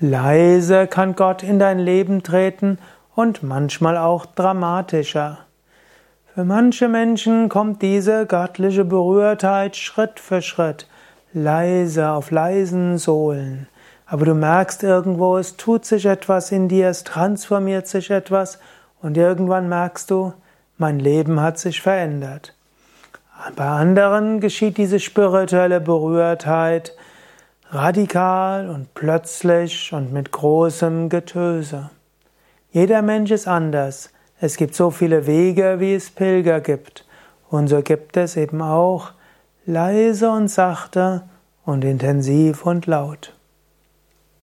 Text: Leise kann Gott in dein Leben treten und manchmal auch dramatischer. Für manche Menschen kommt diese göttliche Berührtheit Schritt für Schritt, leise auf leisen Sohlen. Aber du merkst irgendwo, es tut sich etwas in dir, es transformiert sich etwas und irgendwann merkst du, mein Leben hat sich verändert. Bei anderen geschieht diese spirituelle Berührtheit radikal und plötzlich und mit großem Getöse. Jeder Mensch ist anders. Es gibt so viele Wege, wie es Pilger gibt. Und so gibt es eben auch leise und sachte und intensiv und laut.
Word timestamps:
Leise 0.00 0.86
kann 0.86 1.16
Gott 1.16 1.42
in 1.42 1.58
dein 1.58 1.80
Leben 1.80 2.22
treten 2.22 2.78
und 3.16 3.42
manchmal 3.42 3.96
auch 3.96 4.26
dramatischer. 4.26 5.38
Für 6.32 6.44
manche 6.44 6.86
Menschen 6.86 7.48
kommt 7.48 7.82
diese 7.82 8.24
göttliche 8.26 8.84
Berührtheit 8.84 9.74
Schritt 9.74 10.20
für 10.20 10.40
Schritt, 10.40 10.86
leise 11.32 12.10
auf 12.10 12.30
leisen 12.30 12.96
Sohlen. 12.96 13.66
Aber 14.06 14.24
du 14.24 14.34
merkst 14.34 14.84
irgendwo, 14.84 15.36
es 15.36 15.56
tut 15.56 15.84
sich 15.84 16.06
etwas 16.06 16.52
in 16.52 16.68
dir, 16.68 16.90
es 16.90 17.02
transformiert 17.02 17.88
sich 17.88 18.10
etwas 18.10 18.60
und 19.02 19.16
irgendwann 19.16 19.68
merkst 19.68 20.12
du, 20.12 20.32
mein 20.76 21.00
Leben 21.00 21.40
hat 21.40 21.58
sich 21.58 21.82
verändert. 21.82 22.54
Bei 23.56 23.66
anderen 23.66 24.38
geschieht 24.38 24.78
diese 24.78 25.00
spirituelle 25.00 25.80
Berührtheit 25.80 26.92
radikal 27.70 28.70
und 28.70 28.94
plötzlich 28.94 29.92
und 29.92 30.12
mit 30.12 30.32
großem 30.32 31.08
Getöse. 31.08 31.90
Jeder 32.70 33.02
Mensch 33.02 33.30
ist 33.30 33.46
anders. 33.46 34.10
Es 34.40 34.56
gibt 34.56 34.74
so 34.74 34.90
viele 34.90 35.26
Wege, 35.26 35.76
wie 35.78 35.94
es 35.94 36.10
Pilger 36.10 36.60
gibt. 36.60 37.04
Und 37.50 37.68
so 37.68 37.82
gibt 37.82 38.16
es 38.16 38.36
eben 38.36 38.62
auch 38.62 39.12
leise 39.66 40.30
und 40.30 40.48
sachte 40.48 41.22
und 41.64 41.84
intensiv 41.84 42.64
und 42.64 42.86
laut. 42.86 43.34